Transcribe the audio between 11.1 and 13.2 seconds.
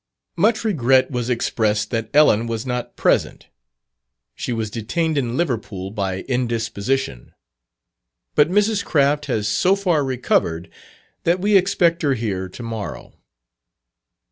that we expect her here to morrow.